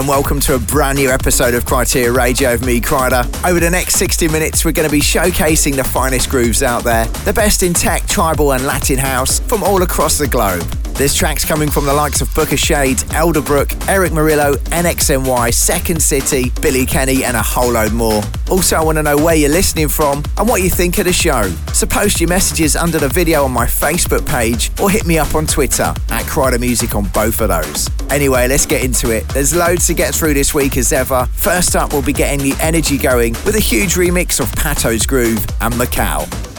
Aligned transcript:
and 0.00 0.08
welcome 0.08 0.40
to 0.40 0.54
a 0.54 0.58
brand 0.58 0.96
new 0.96 1.10
episode 1.10 1.52
of 1.52 1.66
Kryteria 1.66 2.16
Radio 2.16 2.52
with 2.52 2.64
me, 2.64 2.80
Kryder. 2.80 3.26
Over 3.46 3.60
the 3.60 3.68
next 3.68 3.96
60 3.96 4.28
minutes, 4.28 4.64
we're 4.64 4.72
going 4.72 4.88
to 4.88 4.90
be 4.90 5.02
showcasing 5.02 5.76
the 5.76 5.84
finest 5.84 6.30
grooves 6.30 6.62
out 6.62 6.84
there, 6.84 7.04
the 7.26 7.34
best 7.34 7.62
in 7.62 7.74
tech, 7.74 8.06
tribal, 8.06 8.54
and 8.54 8.64
Latin 8.64 8.96
house 8.96 9.40
from 9.40 9.62
all 9.62 9.82
across 9.82 10.16
the 10.16 10.26
globe. 10.26 10.62
There's 10.94 11.14
tracks 11.14 11.44
coming 11.44 11.68
from 11.68 11.84
the 11.84 11.92
likes 11.92 12.22
of 12.22 12.28
Booka 12.28 12.56
Shades, 12.56 13.04
Elderbrook, 13.04 13.88
Erick 13.88 14.12
Morillo, 14.12 14.54
NXNY, 14.70 15.52
Second 15.52 16.02
City, 16.02 16.50
Billy 16.62 16.86
Kenny, 16.86 17.22
and 17.22 17.36
a 17.36 17.42
whole 17.42 17.72
load 17.72 17.92
more. 17.92 18.22
Also, 18.50 18.76
I 18.76 18.82
want 18.82 18.98
to 18.98 19.02
know 19.02 19.16
where 19.16 19.36
you're 19.36 19.48
listening 19.48 19.88
from 19.88 20.24
and 20.36 20.48
what 20.48 20.60
you 20.60 20.68
think 20.68 20.98
of 20.98 21.04
the 21.04 21.12
show. 21.12 21.42
So 21.72 21.86
post 21.86 22.20
your 22.20 22.28
messages 22.28 22.74
under 22.74 22.98
the 22.98 23.08
video 23.08 23.44
on 23.44 23.52
my 23.52 23.64
Facebook 23.64 24.26
page 24.26 24.72
or 24.80 24.90
hit 24.90 25.06
me 25.06 25.18
up 25.18 25.34
on 25.36 25.46
Twitter 25.46 25.94
at 26.10 26.24
Kryder 26.24 26.58
Music 26.58 26.94
on 26.96 27.04
both 27.14 27.40
of 27.40 27.48
those. 27.48 27.88
Anyway, 28.10 28.48
let's 28.48 28.66
get 28.66 28.84
into 28.84 29.10
it. 29.12 29.28
There's 29.28 29.54
loads 29.54 29.86
to 29.86 29.94
get 29.94 30.14
through 30.14 30.34
this 30.34 30.52
week 30.52 30.76
as 30.76 30.92
ever. 30.92 31.26
First 31.34 31.76
up, 31.76 31.92
we'll 31.92 32.02
be 32.02 32.12
getting 32.12 32.40
the 32.40 32.56
energy 32.60 32.98
going 32.98 33.34
with 33.46 33.54
a 33.54 33.60
huge 33.60 33.94
remix 33.94 34.40
of 34.40 34.50
Pato's 34.52 35.06
Groove 35.06 35.46
and 35.60 35.72
Macau. 35.74 36.49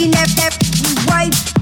Y 0.00 0.08
se 0.08 1.59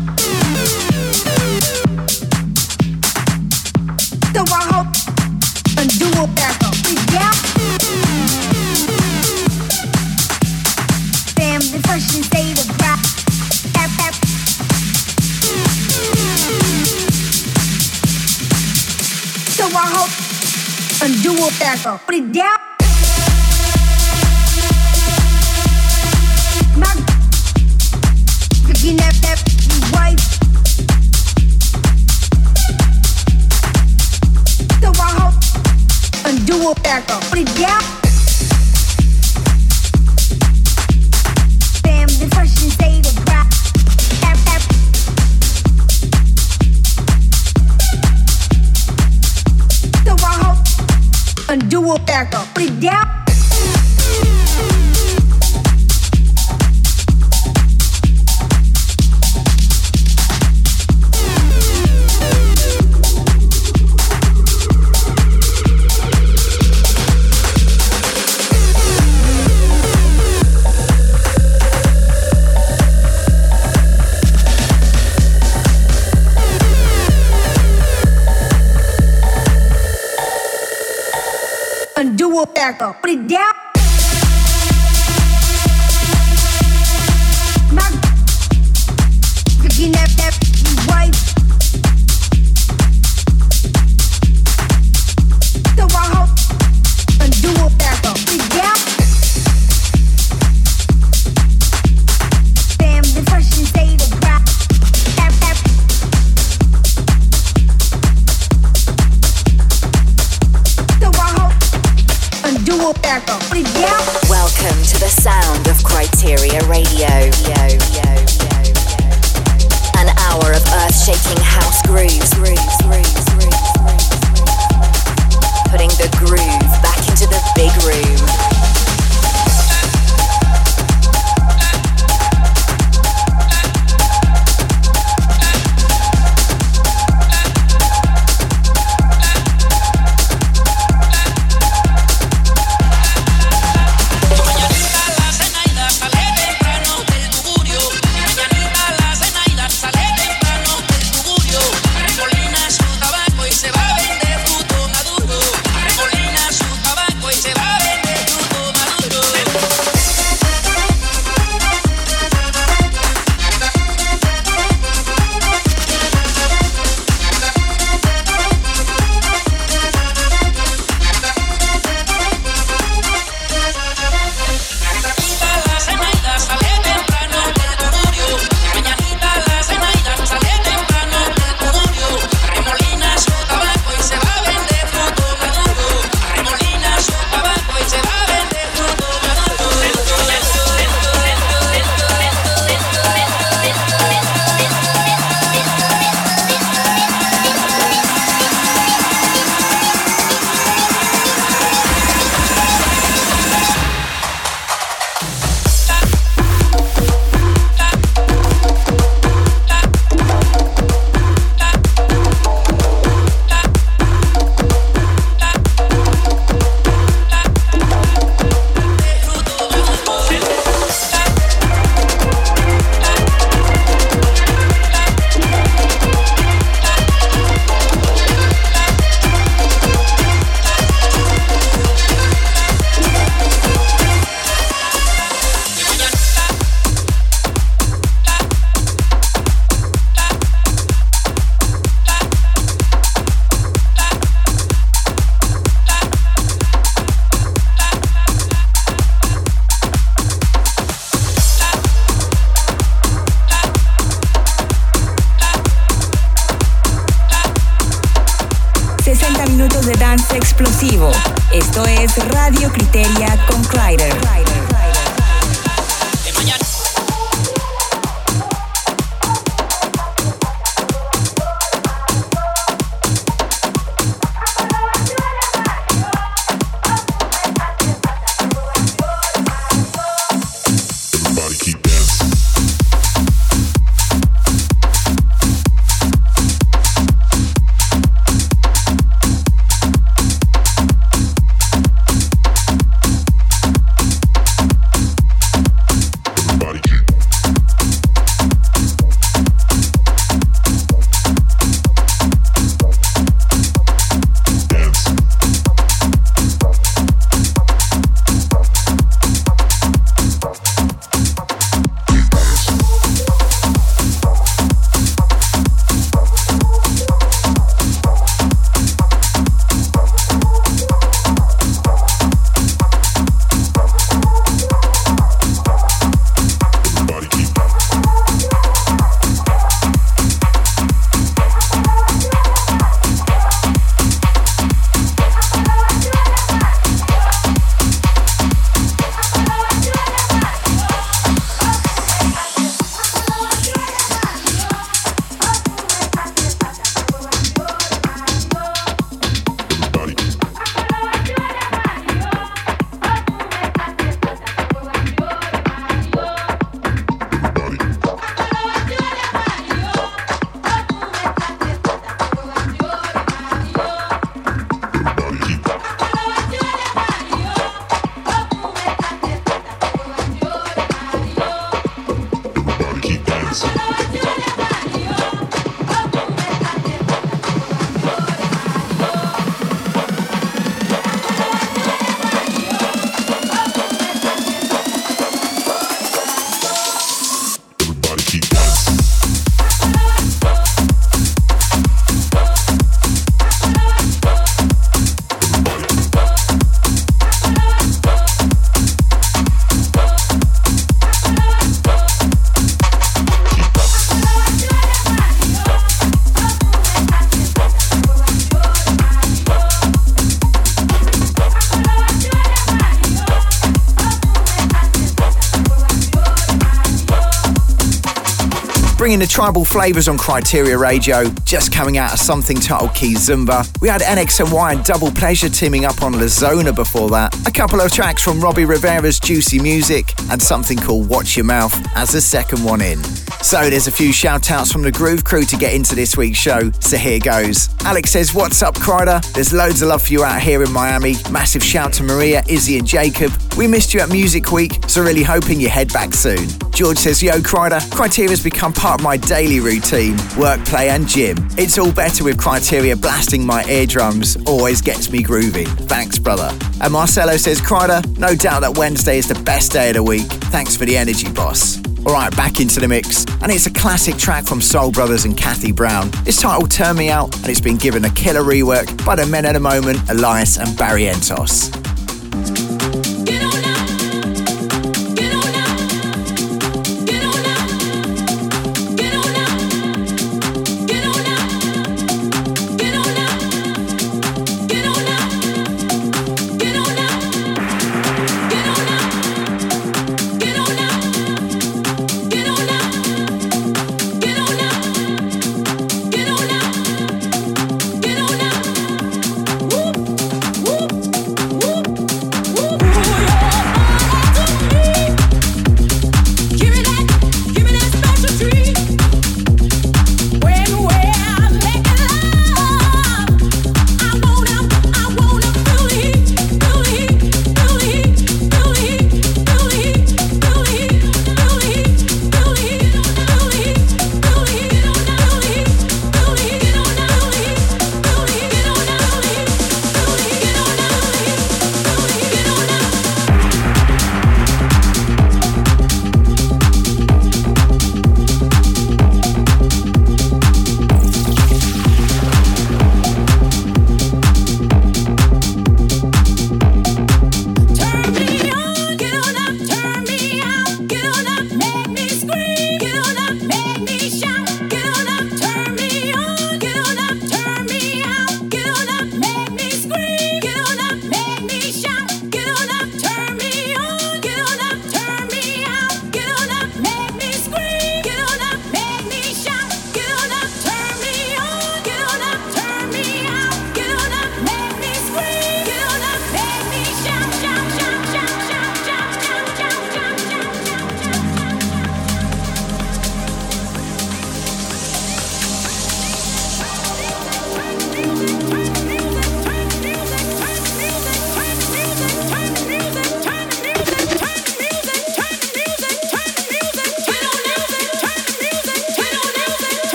bringing 419.08 419.20
the 419.20 419.26
tribal 419.26 419.64
flavours 419.64 420.06
on 420.06 420.18
Kryteria 420.18 420.78
Radio, 420.78 421.24
just 421.46 421.72
coming 421.72 421.96
out 421.96 422.12
of 422.12 422.18
something 422.18 422.58
titled 422.58 422.94
Key 422.94 423.14
Zumba. 423.14 423.64
We 423.80 423.88
had 423.88 424.02
NXNY 424.02 424.74
and 424.74 424.84
Double 424.84 425.10
Pleasure 425.10 425.48
teaming 425.48 425.86
up 425.86 426.02
on 426.02 426.12
La 426.12 426.26
Zona 426.26 426.74
before 426.74 427.08
that. 427.08 427.34
A 427.48 427.50
couple 427.50 427.80
of 427.80 427.90
tracks 427.90 428.22
from 428.22 428.38
Robbie 428.38 428.66
Rivera's 428.66 429.18
Juicy 429.18 429.60
Music, 429.60 430.12
and 430.30 430.42
something 430.42 430.76
called 430.76 431.08
Watch 431.08 431.38
Your 431.38 431.46
Mouth 431.46 431.74
as 431.96 432.10
the 432.10 432.20
second 432.20 432.62
one 432.62 432.82
in. 432.82 433.02
So 433.42 433.70
there's 433.70 433.86
a 433.86 433.92
few 433.92 434.12
shout 434.12 434.50
outs 434.50 434.70
from 434.70 434.82
the 434.82 434.92
Groove 434.92 435.24
Crew 435.24 435.44
to 435.44 435.56
get 435.56 435.72
into 435.72 435.94
this 435.94 436.18
week's 436.18 436.38
show, 436.38 436.70
so 436.80 436.98
here 436.98 437.18
goes. 437.18 437.70
Alex 437.86 438.10
says, 438.10 438.34
What's 438.34 438.60
up, 438.62 438.74
Kryder? 438.74 439.24
There's 439.32 439.54
loads 439.54 439.80
of 439.80 439.88
love 439.88 440.02
for 440.02 440.12
you 440.12 440.22
out 440.22 440.42
here 440.42 440.62
in 440.62 440.70
Miami. 440.70 441.14
Massive 441.30 441.64
shout 441.64 441.94
to 441.94 442.02
Maria, 442.02 442.42
Izzy, 442.46 442.76
and 442.76 442.86
Jacob. 442.86 443.32
We 443.58 443.66
missed 443.66 443.92
you 443.92 443.98
at 443.98 444.08
Music 444.08 444.52
Week, 444.52 444.78
so 444.86 445.02
really 445.02 445.24
hoping 445.24 445.58
you 445.58 445.68
head 445.68 445.92
back 445.92 446.14
soon. 446.14 446.46
George 446.70 446.96
says, 446.96 447.20
Yo, 447.20 447.40
Kryder, 447.40 447.80
Kryteria's 447.90 448.40
become 448.40 448.72
part 448.72 449.00
of 449.00 449.04
my 449.04 449.16
daily 449.16 449.58
routine, 449.58 450.16
work, 450.38 450.64
play, 450.64 450.90
and 450.90 451.08
gym. 451.08 451.36
It's 451.58 451.76
all 451.76 451.90
better 451.90 452.22
with 452.22 452.38
Kryteria 452.38 452.98
blasting 453.00 453.44
my 453.44 453.64
eardrums, 453.64 454.36
always 454.46 454.80
gets 454.80 455.10
me 455.10 455.24
groovy. 455.24 455.66
Thanks, 455.88 456.20
brother. 456.20 456.56
And 456.80 456.92
Marcelo 456.92 457.36
says, 457.36 457.60
Kryder, 457.60 458.06
no 458.16 458.36
doubt 458.36 458.60
that 458.60 458.78
Wednesday 458.78 459.18
is 459.18 459.26
the 459.26 459.42
best 459.42 459.72
day 459.72 459.88
of 459.88 459.96
the 459.96 460.04
week. 460.04 460.28
Thanks 460.52 460.76
for 460.76 460.86
the 460.86 460.96
energy, 460.96 461.28
boss. 461.32 461.84
Alright, 462.06 462.36
back 462.36 462.60
into 462.60 462.78
the 462.78 462.86
mix. 462.86 463.24
And 463.42 463.50
it's 463.50 463.66
a 463.66 463.72
classic 463.72 464.16
track 464.18 464.44
from 464.44 464.60
Soul 464.60 464.92
Brothers 464.92 465.24
and 465.24 465.36
Kathy 465.36 465.72
Brown. 465.72 466.12
It's 466.26 466.40
titled 466.40 466.70
Turn 466.70 466.96
Me 466.96 467.10
Out, 467.10 467.34
and 467.38 467.48
it's 467.48 467.60
been 467.60 467.76
given 467.76 468.04
a 468.04 468.10
killer 468.10 468.42
rework 468.42 469.04
by 469.04 469.16
the 469.16 469.26
men 469.26 469.44
at 469.44 469.54
the 469.54 469.60
moment, 469.60 469.98
Illyus 470.08 470.58
and 470.58 470.68
Barrientos. 470.78 471.87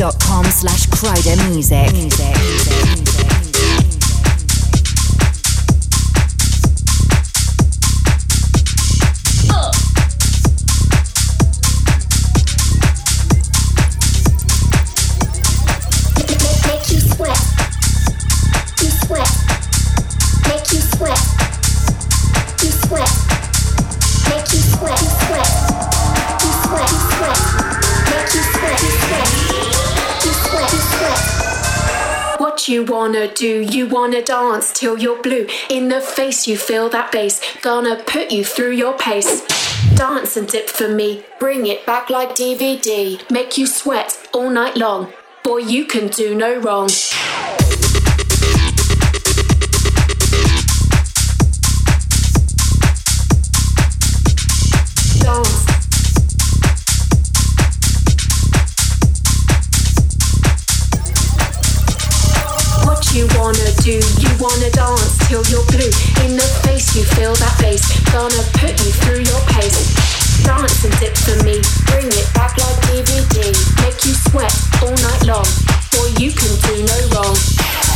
facebook.com 0.00 0.44
slash 0.46 0.86
Kryder 0.86 1.36
Music. 1.50 1.92
music. 1.92 2.59
do 33.40 33.62
you 33.62 33.86
wanna 33.86 34.20
dance 34.20 34.70
till 34.70 34.98
you're 34.98 35.22
blue? 35.22 35.46
In 35.70 35.88
the 35.88 36.02
face, 36.02 36.46
you 36.46 36.58
feel 36.58 36.90
that 36.90 37.10
bass, 37.10 37.40
gonna 37.62 37.96
put 38.06 38.30
you 38.30 38.44
through 38.44 38.72
your 38.72 38.92
pace. 38.92 39.40
Dance 39.94 40.36
and 40.36 40.46
dip 40.46 40.68
for 40.68 40.88
me, 40.88 41.24
bring 41.38 41.66
it 41.66 41.86
back 41.86 42.10
like 42.10 42.34
DVD, 42.34 43.18
make 43.30 43.56
you 43.56 43.66
sweat 43.66 44.28
all 44.34 44.50
night 44.50 44.76
long. 44.76 45.14
Boy, 45.42 45.60
you 45.60 45.86
can 45.86 46.08
do 46.08 46.34
no 46.34 46.58
wrong. 46.58 46.90
you 63.14 63.26
wanna 63.38 63.72
do. 63.82 63.98
You 64.18 64.30
wanna 64.38 64.70
dance 64.70 65.18
till 65.26 65.42
you're 65.46 65.64
blue. 65.66 65.90
In 66.24 66.36
the 66.36 66.46
face, 66.62 66.94
you 66.94 67.04
feel 67.16 67.34
that 67.34 67.56
face. 67.58 67.82
Gonna 68.12 68.42
put 68.54 68.70
you 68.70 68.90
through 69.02 69.22
your 69.26 69.40
pace. 69.50 69.94
Dance 70.44 70.84
and 70.84 70.94
dip 71.00 71.16
for 71.16 71.36
me. 71.42 71.60
Bring 71.90 72.06
it 72.06 72.28
back 72.34 72.56
like 72.58 72.76
DVD. 72.86 73.50
Make 73.82 74.04
you 74.04 74.14
sweat 74.14 74.54
all 74.82 74.94
night 74.94 75.26
long. 75.26 75.46
Boy, 75.92 76.08
you 76.18 76.30
can 76.30 76.52
do 76.66 76.84
no 76.84 76.98
wrong. 77.14 77.89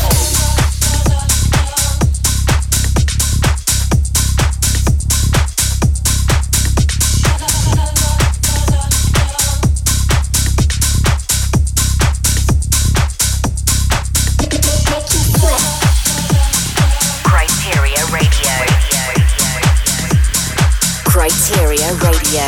Kryteria 21.14 21.94
Radio. 22.02 22.42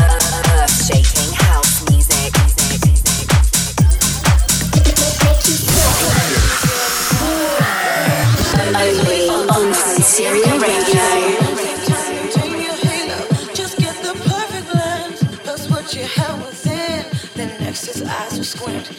Earth 0.00 0.74
shaking 0.86 1.32
house 1.34 1.84
music. 1.90 2.32
Only 8.74 9.28
on 9.52 9.68
Kryteria 9.74 10.52
Radio. 10.62 11.06
Just 13.52 13.76
get 13.76 13.94
the 14.02 14.14
perfect 14.24 14.66
blend. 14.72 15.14
That's 15.44 15.68
what 15.68 15.94
you 15.94 16.04
had 16.04 16.42
within. 16.42 17.04
Then 17.34 17.50
next, 17.60 17.84
his 17.84 18.02
eyes 18.02 18.38
were 18.38 18.44
squint. 18.44 18.93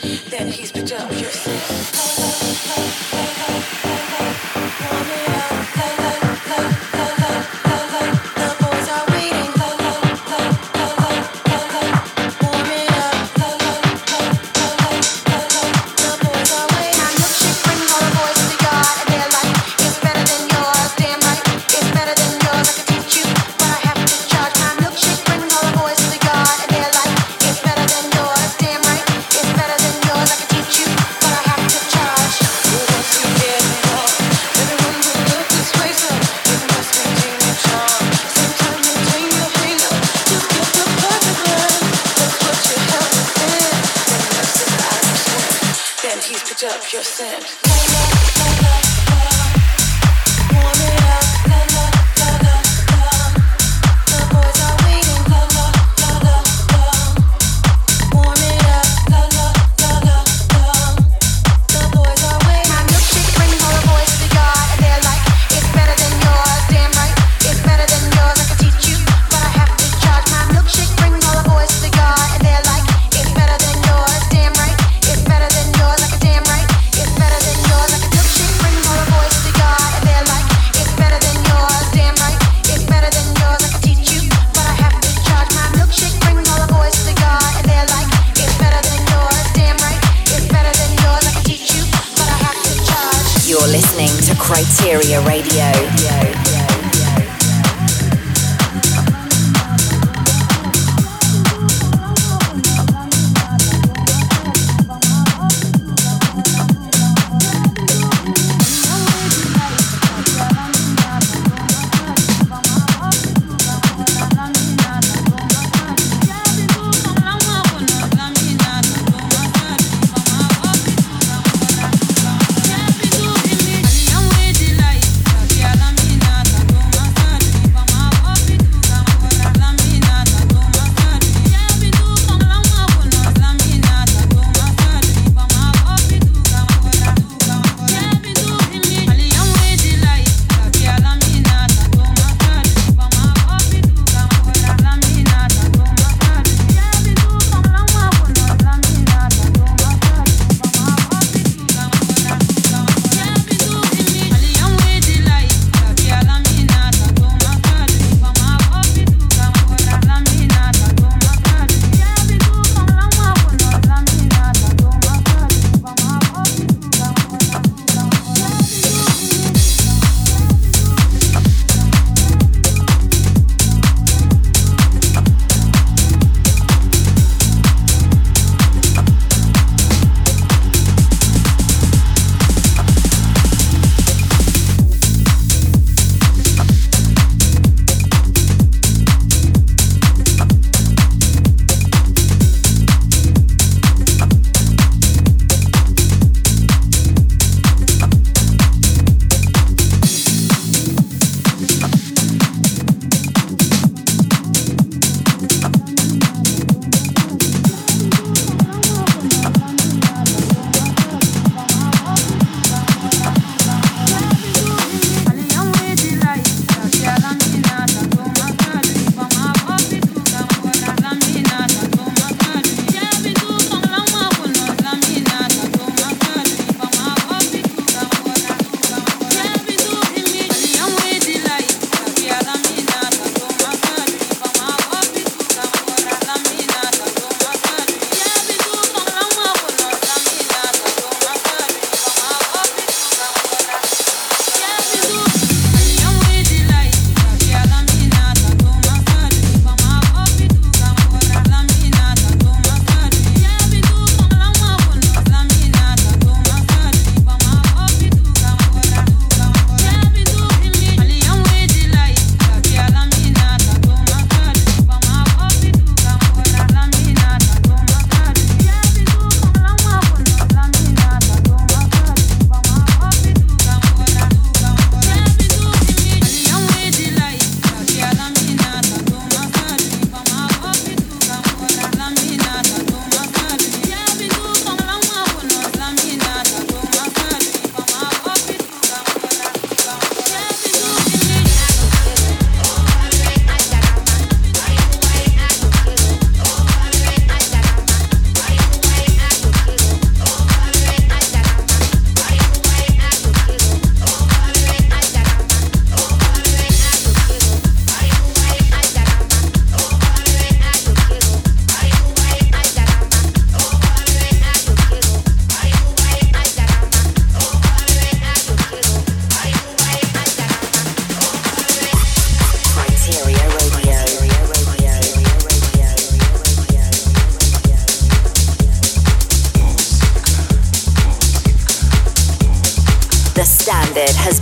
Kryteria 94.45 95.19
Radio. 95.25 96.44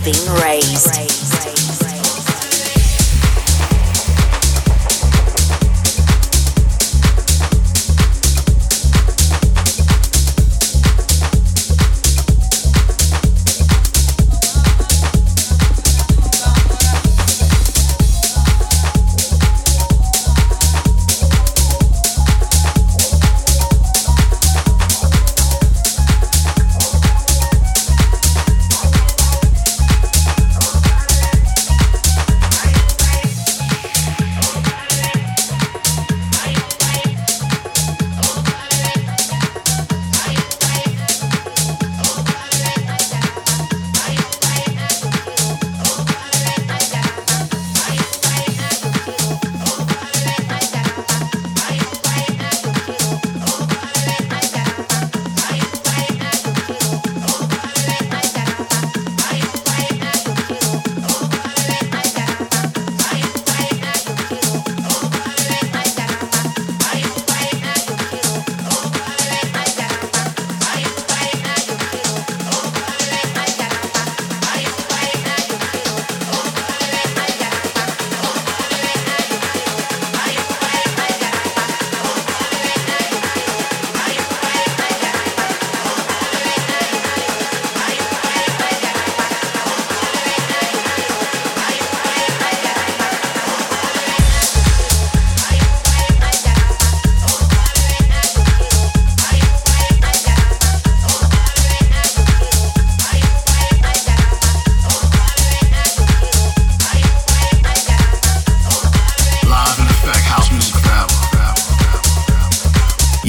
Been 0.04 0.34
raised. 0.34 1.13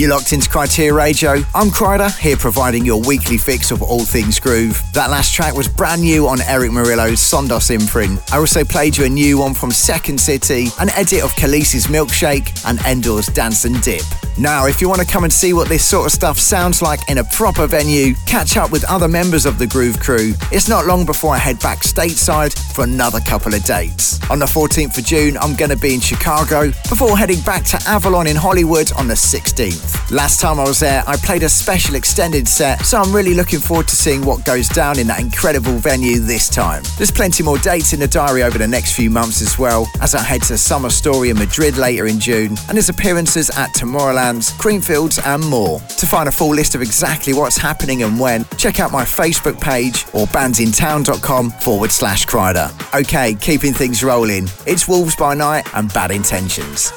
You're 0.05 0.13
locked 0.13 0.33
into 0.33 0.47
Kryteria 0.47 0.95
Radio. 0.95 1.31
I'm 1.55 1.69
Kryder, 1.69 2.15
here 2.19 2.37
providing 2.37 2.85
your 2.85 3.01
weekly 3.07 3.39
fix 3.39 3.71
of 3.71 3.81
all 3.81 4.05
things 4.05 4.39
groove. 4.39 4.79
That 4.93 5.09
last 5.09 5.33
track 5.33 5.55
was 5.55 5.67
brand 5.67 6.03
new 6.03 6.27
on 6.27 6.41
Erick 6.41 6.69
Morillo's 6.69 7.19
Sondos 7.19 7.71
imprint. 7.71 8.21
I 8.31 8.37
also 8.37 8.63
played 8.63 8.95
you 8.95 9.05
a 9.05 9.09
new 9.09 9.39
one 9.39 9.55
from 9.55 9.71
Second 9.71 10.19
City, 10.19 10.67
an 10.79 10.91
edit 10.91 11.23
of 11.23 11.31
Kelis's 11.31 11.87
Milkshake, 11.87 12.69
and 12.69 12.77
Endor's 12.85 13.25
Dance 13.25 13.65
and 13.65 13.81
Dip. 13.81 14.03
Now, 14.37 14.65
if 14.67 14.81
you 14.81 14.89
want 14.89 14.99
to 14.99 15.07
come 15.07 15.23
and 15.23 15.31
see 15.31 15.53
what 15.53 15.69
this 15.69 15.85
sort 15.85 16.05
of 16.05 16.11
stuff 16.11 16.37
sounds 16.39 16.81
like 16.81 17.09
in 17.09 17.19
a 17.19 17.23
proper 17.23 17.67
venue, 17.67 18.15
catch 18.25 18.57
up 18.57 18.69
with 18.69 18.83
other 18.89 19.07
members 19.07 19.45
of 19.45 19.57
the 19.57 19.65
Groove 19.65 19.97
Crew. 20.01 20.33
It's 20.51 20.67
not 20.67 20.85
long 20.85 21.05
before 21.05 21.33
I 21.33 21.37
head 21.37 21.57
back 21.61 21.83
stateside 21.83 22.53
for 22.73 22.83
another 22.83 23.21
couple 23.21 23.53
of 23.53 23.63
dates. 23.63 24.19
On 24.29 24.37
the 24.37 24.45
14th 24.45 24.97
of 24.97 25.05
June, 25.05 25.37
I'm 25.37 25.55
going 25.55 25.69
to 25.69 25.77
be 25.77 25.93
in 25.93 26.01
Chicago 26.01 26.71
before 26.89 27.17
heading 27.17 27.39
back 27.41 27.63
to 27.65 27.81
Avalon 27.87 28.27
in 28.27 28.35
Hollywood 28.35 28.91
on 28.93 29.07
the 29.07 29.13
16th. 29.13 30.11
Last 30.11 30.41
time 30.41 30.59
I 30.59 30.63
was 30.63 30.81
there, 30.81 31.01
I 31.07 31.15
played 31.15 31.43
a 31.43 31.49
special 31.49 31.95
extended 31.95 32.45
set, 32.45 32.85
so 32.85 32.99
I'm 32.99 33.15
really 33.15 33.35
looking 33.35 33.59
forward 33.59 33.87
to 33.87 33.95
seeing 33.95 34.25
what 34.25 34.43
goes 34.43 34.67
down 34.67 34.99
in 34.99 35.07
that 35.07 35.21
incredible 35.21 35.77
venue 35.77 36.19
this 36.19 36.49
time. 36.49 36.83
There's 36.97 37.11
plenty 37.11 37.41
more 37.41 37.57
dates 37.59 37.93
in 37.93 38.01
the 38.01 38.07
diary 38.07 38.43
over 38.43 38.57
the 38.57 38.67
next 38.67 38.95
few 38.95 39.09
months 39.09 39.41
as 39.41 39.57
well, 39.57 39.87
as 40.01 40.13
I 40.13 40.21
head 40.21 40.41
to 40.43 40.57
Summer 40.57 40.89
Story 40.89 41.29
in 41.29 41.37
Madrid 41.37 41.77
later 41.77 42.07
in 42.07 42.19
June, 42.19 42.57
and 42.67 42.75
there's 42.75 42.89
appearances 42.89 43.49
at 43.51 43.73
Tomorrowland 43.73 44.24
Creamfields, 44.33 45.25
and 45.25 45.45
more. 45.45 45.79
To 45.79 46.05
find 46.05 46.27
a 46.27 46.31
full 46.31 46.53
list 46.53 46.75
of 46.75 46.81
exactly 46.81 47.33
what's 47.33 47.57
happening 47.57 48.03
and 48.03 48.19
when, 48.19 48.45
check 48.57 48.79
out 48.79 48.91
my 48.91 49.03
Facebook 49.03 49.61
page 49.61 50.05
or 50.13 50.25
bandsintown.com 50.27 51.51
forward 51.51 51.91
slash 51.91 52.25
Kryder. 52.25 52.71
Okay, 52.99 53.35
keeping 53.35 53.73
things 53.73 54.03
rolling. 54.03 54.47
It's 54.65 54.87
Wolves 54.87 55.15
by 55.15 55.35
Night 55.35 55.67
and 55.75 55.93
Bad 55.93 56.11
Intentions. 56.11 56.91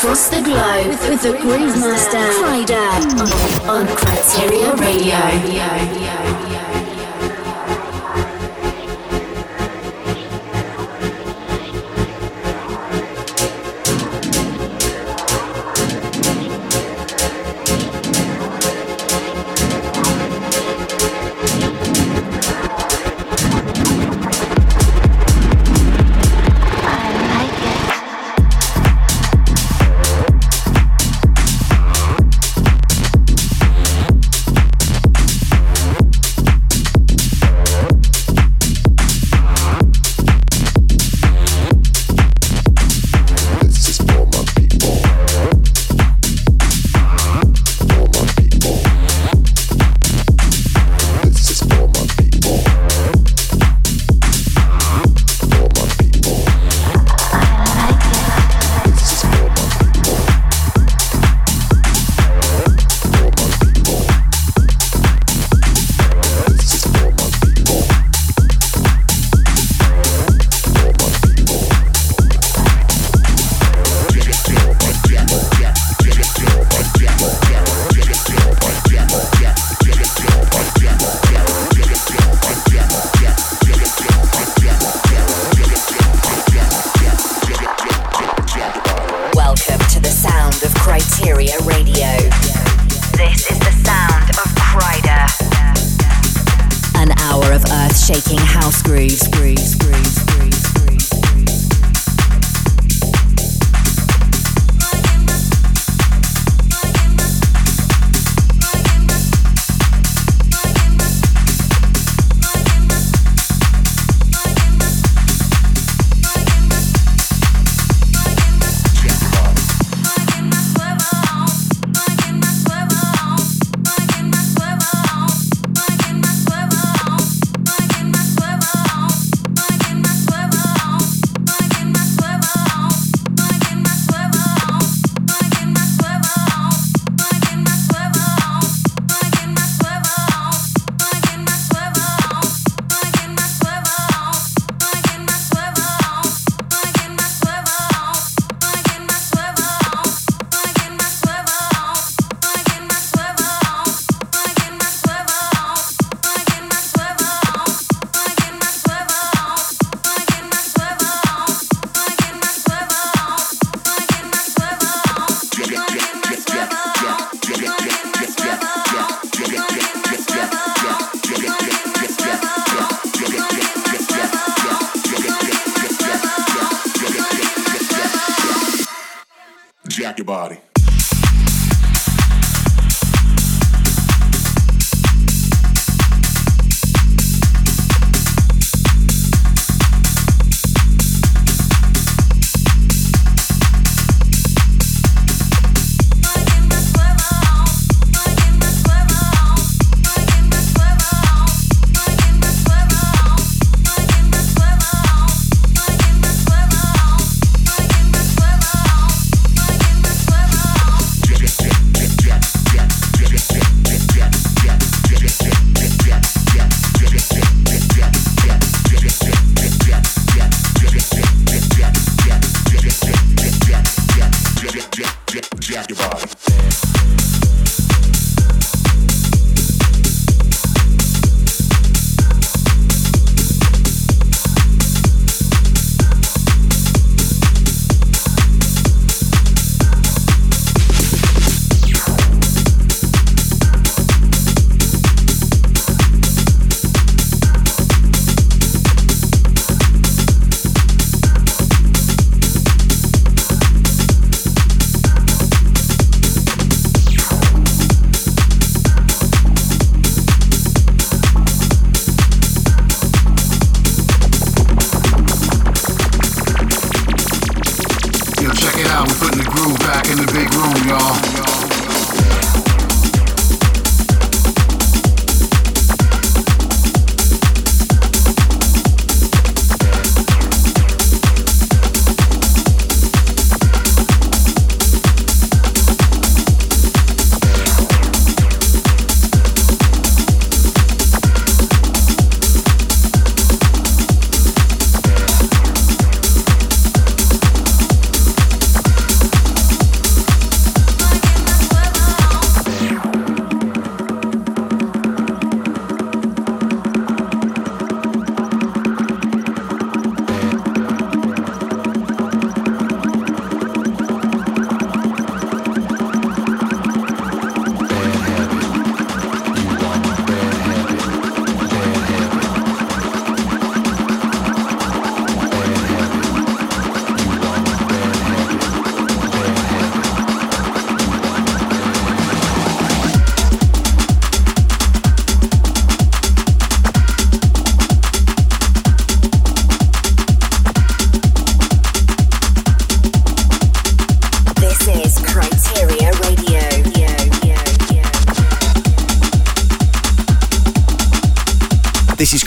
across 0.00 0.30
the 0.30 0.40
globe 0.40 0.86
with, 0.86 1.10
with 1.10 1.22
the 1.22 1.32
Groove 1.42 1.76
Master 1.76 2.32
Friday 2.40 2.74
on, 3.20 3.68
on 3.68 3.86
Kryteria 3.86 4.74
Radio. 4.80 6.69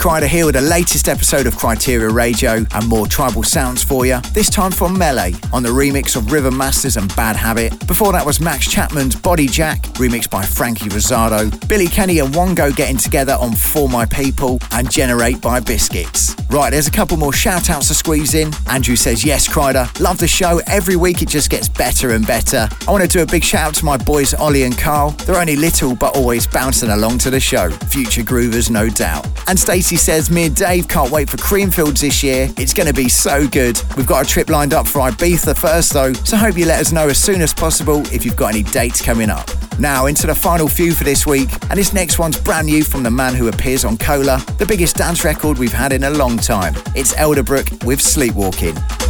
Kryder 0.03 0.27
here 0.27 0.45
with 0.45 0.55
the 0.55 0.61
latest 0.61 1.07
episode 1.07 1.47
of 1.47 1.55
Kryteria 1.55 2.13
Radio 2.13 2.65
and 2.73 2.87
more 2.89 3.07
tribal 3.07 3.41
sounds 3.41 3.81
for 3.81 4.05
you. 4.05 4.19
This 4.33 4.49
time 4.49 4.71
from 4.71 4.97
Melee 4.99 5.33
on 5.53 5.63
the 5.63 5.69
remix 5.69 6.17
of 6.17 6.29
River 6.29 6.51
Masters 6.51 6.97
and 6.97 7.07
Bad 7.15 7.37
Habit. 7.37 7.87
Before 7.87 8.11
that 8.11 8.25
was 8.25 8.41
Max 8.41 8.69
Chapman's 8.69 9.15
Body 9.15 9.47
Jack, 9.47 9.81
remixed 9.93 10.29
by 10.29 10.43
Frankie 10.43 10.89
Rosado. 10.89 11.49
Billy 11.69 11.87
Kenny 11.87 12.19
and 12.19 12.33
Wongo 12.33 12.75
getting 12.75 12.97
together 12.97 13.37
on 13.39 13.53
For 13.53 13.87
My 13.87 14.05
People 14.05 14.59
and 14.71 14.91
Generate 14.91 15.39
by 15.39 15.61
Biscits. 15.61 16.32
Right, 16.53 16.69
there's 16.69 16.87
a 16.87 16.91
couple 16.91 17.17
more 17.17 17.33
shout 17.33 17.71
outs 17.71 17.87
to 17.87 17.95
squeeze 17.95 18.35
in. 18.35 18.51
Andrew 18.69 18.95
says, 18.95 19.25
Yes, 19.25 19.47
Kryder, 19.47 19.89
love 19.99 20.19
the 20.19 20.27
show. 20.27 20.61
Every 20.67 20.95
week 20.95 21.23
it 21.23 21.27
just 21.27 21.49
gets 21.49 21.67
better 21.67 22.11
and 22.11 22.27
better. 22.27 22.69
I 22.87 22.91
want 22.91 23.01
to 23.01 23.07
do 23.07 23.23
a 23.23 23.25
big 23.25 23.43
shout 23.43 23.69
out 23.69 23.73
to 23.73 23.85
my 23.85 23.97
boys 23.97 24.35
Ollie 24.35 24.61
and 24.61 24.77
Carl. 24.77 25.09
They're 25.25 25.39
only 25.39 25.55
little 25.55 25.95
but 25.95 26.15
always 26.15 26.45
bouncing 26.45 26.91
along 26.91 27.17
to 27.19 27.31
the 27.31 27.39
show. 27.39 27.71
Future 27.71 28.21
groovers, 28.21 28.69
no 28.69 28.87
doubt. 28.87 29.27
And 29.47 29.57
Stacey 29.57 29.95
says, 29.95 30.29
Me 30.29 30.45
and 30.45 30.55
Dave 30.55 30.87
can't 30.87 31.09
wait 31.09 31.27
for 31.27 31.37
Creamfields 31.37 32.01
this 32.01 32.21
year. 32.21 32.47
It's 32.57 32.71
going 32.71 32.87
to 32.87 32.93
be 32.93 33.09
so 33.09 33.47
good. 33.47 33.81
We've 33.97 34.05
got 34.05 34.23
a 34.23 34.29
trip 34.29 34.51
lined 34.51 34.75
up 34.75 34.85
for 34.87 34.99
Ibiza 34.99 35.57
first, 35.57 35.91
though, 35.91 36.13
so 36.13 36.37
hope 36.37 36.55
you 36.55 36.67
let 36.67 36.79
us 36.79 36.91
know 36.91 37.07
as 37.07 37.17
soon 37.17 37.41
as 37.41 37.51
possible 37.51 38.05
if 38.13 38.23
you've 38.23 38.35
got 38.35 38.53
any 38.53 38.61
dates 38.61 39.01
coming 39.01 39.31
up. 39.31 39.49
Now, 39.79 40.05
into 40.05 40.27
the 40.27 40.35
final 40.35 40.67
few 40.67 40.93
for 40.93 41.03
this 41.03 41.25
week, 41.25 41.49
and 41.69 41.79
this 41.79 41.93
next 41.93 42.19
one's 42.19 42.39
brand 42.39 42.67
new 42.67 42.83
from 42.83 43.03
the 43.03 43.11
man 43.11 43.33
who 43.33 43.47
appears 43.47 43.83
on 43.85 43.97
Cola, 43.97 44.43
the 44.57 44.65
biggest 44.65 44.95
dance 44.97 45.25
record 45.25 45.57
we've 45.57 45.73
had 45.73 45.91
in 45.91 46.03
a 46.03 46.09
long 46.09 46.37
time. 46.37 46.75
It's 46.95 47.13
Elderbrook 47.13 47.83
with 47.83 47.99
Sleepwalking. 47.99 49.02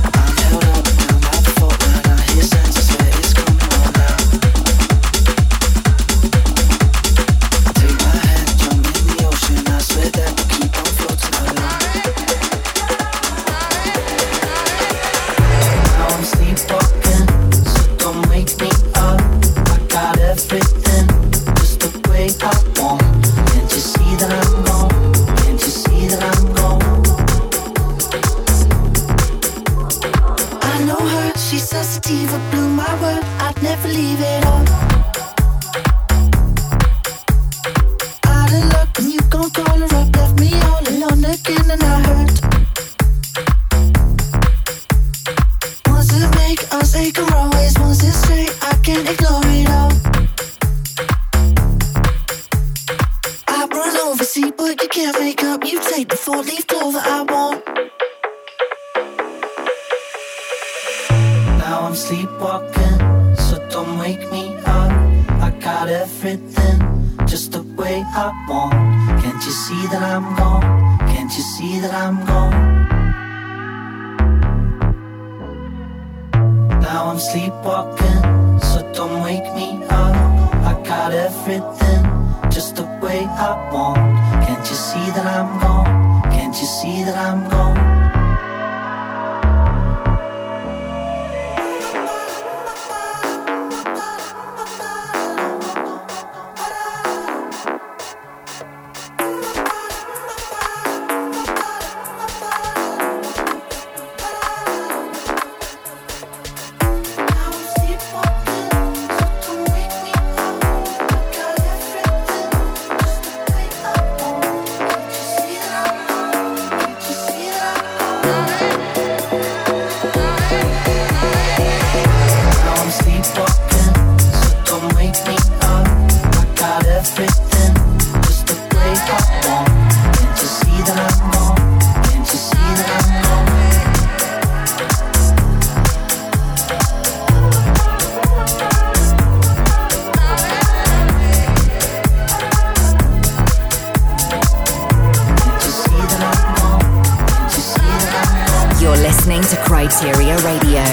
listening 149.26 149.42
to 149.44 149.56
Kryteria 149.64 150.36
Radio. 150.44 150.84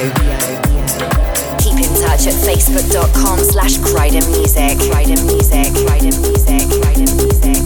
Keep 1.59 1.79
in 1.85 1.93
touch 2.01 2.29
at 2.29 2.35
facebook.com 2.47 3.41
slash 3.41 3.79
Kryder 3.79 4.25
Music. 4.31 4.79
Kryder 4.79 5.21
Music. 5.27 5.73
Music. 5.73 6.15
Music. 6.21 6.69
Kryder 6.79 7.11
Music. 7.17 7.65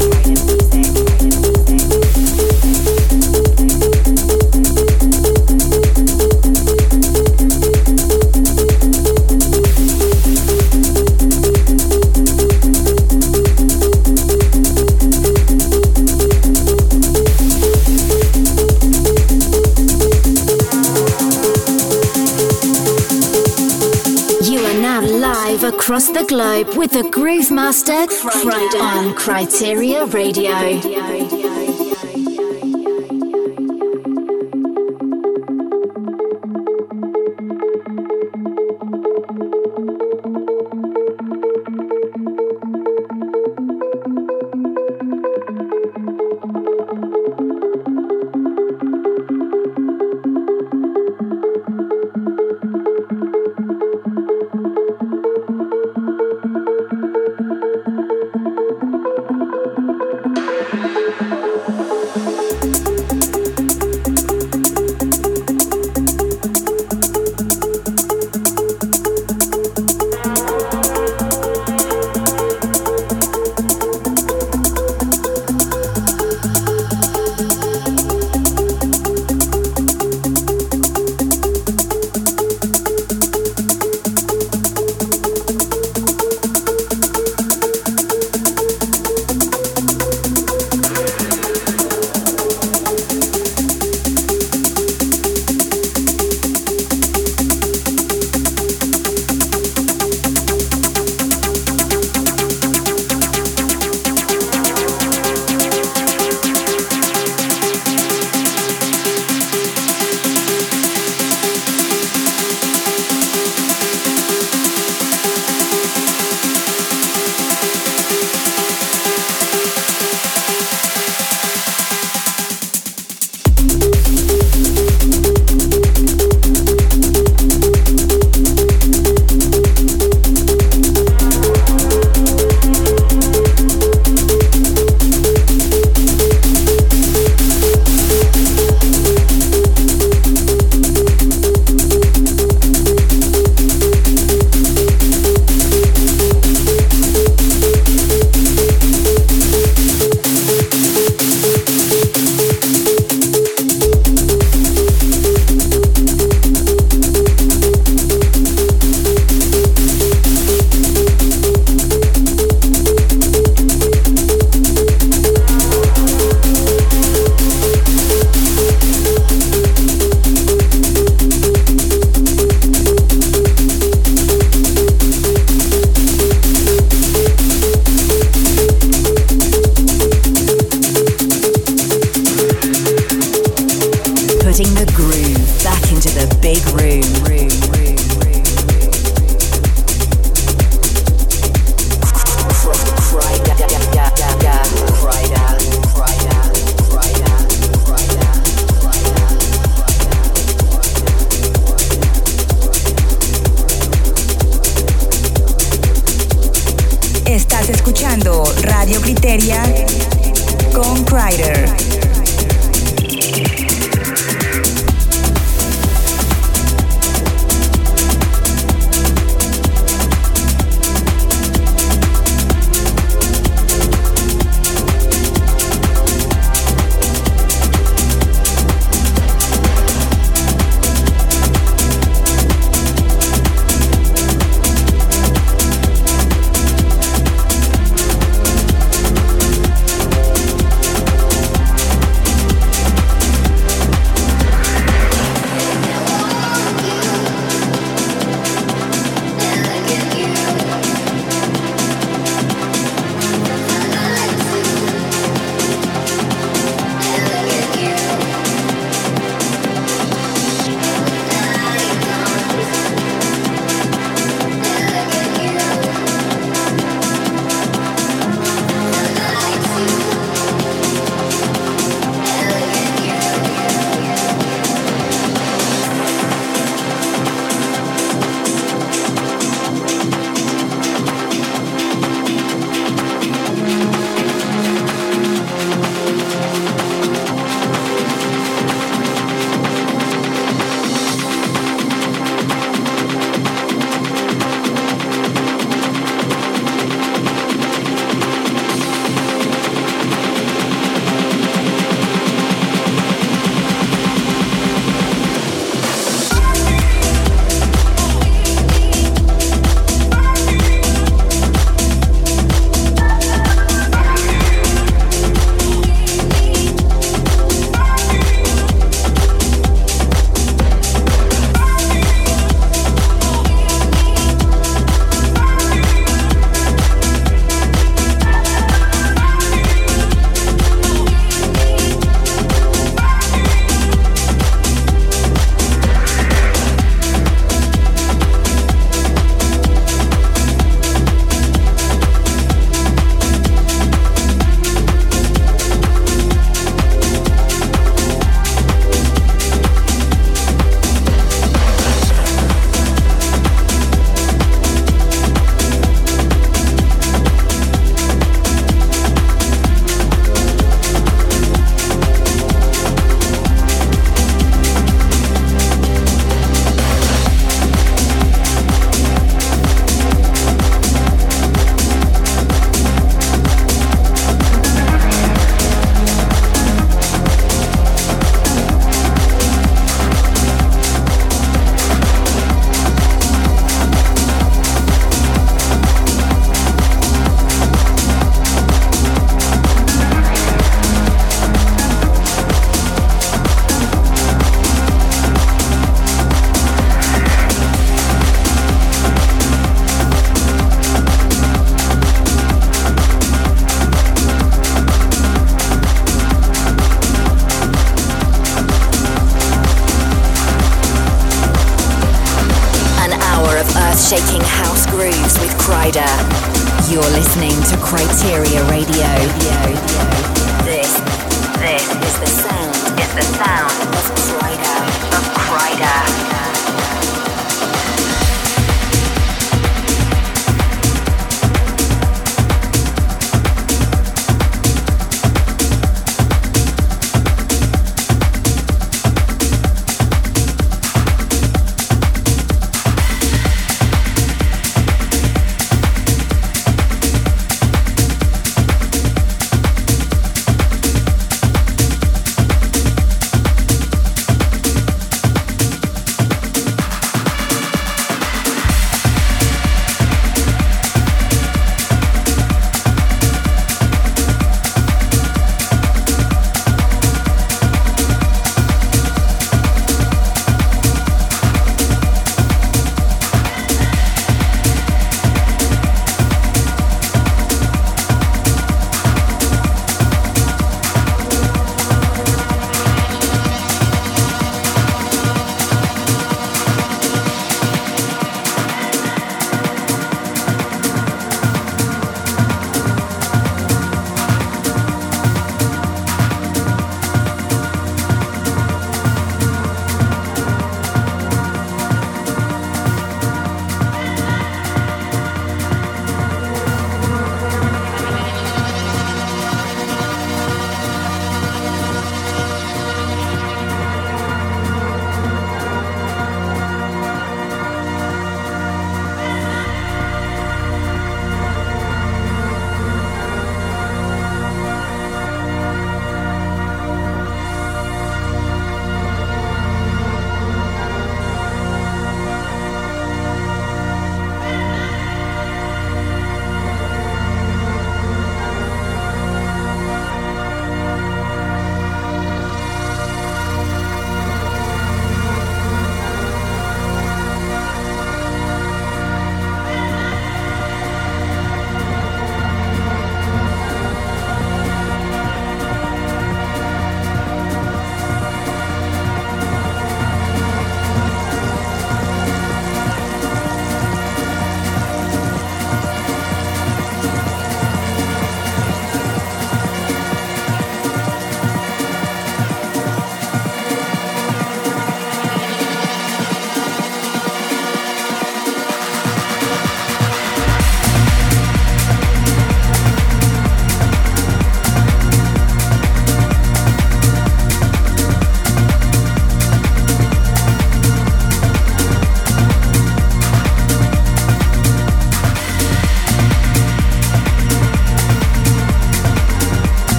Music. 7.51 7.74
across 25.85 26.09
the 26.09 26.24
globe 26.24 26.78
with 26.78 26.93
the 26.93 27.03
Groove 27.11 27.51
Master 27.51 27.93
right 27.93 28.74
on 28.80 29.14
Kryteria 29.14 30.11
Radio. 30.14 31.24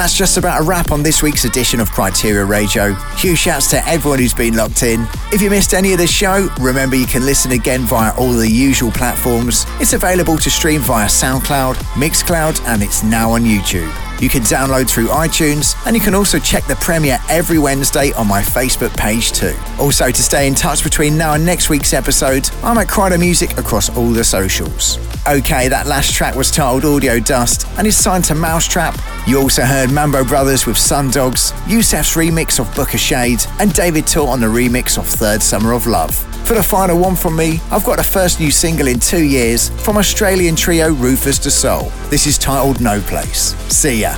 That's 0.00 0.16
just 0.16 0.38
about 0.38 0.62
a 0.62 0.64
wrap 0.64 0.92
on 0.92 1.02
this 1.02 1.22
week's 1.22 1.44
edition 1.44 1.78
of 1.78 1.90
Kryteria 1.90 2.48
Radio. 2.48 2.94
Huge 3.18 3.36
shouts 3.36 3.68
to 3.68 3.86
everyone 3.86 4.18
who's 4.18 4.32
been 4.32 4.56
locked 4.56 4.82
in. 4.82 5.06
If 5.30 5.42
you 5.42 5.50
missed 5.50 5.74
any 5.74 5.92
of 5.92 5.98
the 5.98 6.06
show, 6.06 6.48
remember 6.58 6.96
you 6.96 7.04
can 7.04 7.26
listen 7.26 7.52
again 7.52 7.82
via 7.82 8.14
all 8.16 8.32
the 8.32 8.48
usual 8.48 8.90
platforms. 8.92 9.66
It's 9.78 9.92
available 9.92 10.38
to 10.38 10.50
stream 10.50 10.80
via 10.80 11.06
SoundCloud, 11.06 11.74
Mixcloud, 12.00 12.64
and 12.64 12.82
it's 12.82 13.02
now 13.02 13.32
on 13.32 13.42
YouTube. 13.42 13.92
You 14.22 14.30
can 14.30 14.40
download 14.42 14.88
through 14.88 15.08
iTunes, 15.08 15.74
and 15.86 15.94
you 15.94 16.00
can 16.00 16.14
also 16.14 16.38
check 16.38 16.64
the 16.64 16.76
premiere 16.76 17.18
every 17.28 17.58
Wednesday 17.58 18.12
on 18.12 18.26
my 18.26 18.40
Facebook 18.40 18.96
page 18.96 19.32
too. 19.32 19.54
Also, 19.78 20.10
to 20.10 20.22
stay 20.22 20.46
in 20.46 20.54
touch 20.54 20.82
between 20.82 21.18
now 21.18 21.34
and 21.34 21.44
next 21.44 21.68
week's 21.68 21.92
episode, 21.92 22.48
I'm 22.62 22.78
at 22.78 22.88
Kryder 22.88 23.20
Music 23.20 23.58
across 23.58 23.94
all 23.94 24.10
the 24.10 24.24
socials. 24.24 24.98
Okay, 25.26 25.68
that 25.68 25.86
last 25.86 26.14
track 26.14 26.34
was 26.34 26.50
titled 26.50 26.86
Audio 26.86 27.20
Dust 27.20 27.66
and 27.76 27.86
is 27.86 27.96
signed 27.96 28.24
to 28.24 28.34
Mousetrap. 28.34 28.98
You 29.26 29.40
also 29.40 29.62
heard 29.62 29.92
Mambo 29.92 30.24
Brothers 30.24 30.66
with 30.66 30.76
Sundogs, 30.76 31.52
Yousef's 31.66 32.16
remix 32.16 32.58
of 32.58 32.66
Booka 32.74 32.98
Shade, 32.98 33.40
and 33.60 33.72
David 33.72 34.06
Tort 34.06 34.30
on 34.30 34.40
the 34.40 34.46
remix 34.46 34.98
of 34.98 35.06
Third 35.06 35.42
Summer 35.42 35.72
of 35.72 35.86
Love. 35.86 36.14
For 36.46 36.54
the 36.54 36.62
final 36.62 36.98
one 36.98 37.14
from 37.14 37.36
me, 37.36 37.60
I've 37.70 37.84
got 37.84 37.98
the 37.98 38.02
first 38.02 38.40
new 38.40 38.50
single 38.50 38.88
in 38.88 38.98
two 38.98 39.22
years 39.22 39.68
from 39.84 39.98
Australian 39.98 40.56
trio 40.56 40.92
Rufus 40.92 41.38
Du 41.38 41.50
Sol. 41.50 41.92
This 42.08 42.26
is 42.26 42.38
titled 42.38 42.80
No 42.80 43.00
Place. 43.02 43.54
See 43.72 44.00
ya. 44.00 44.16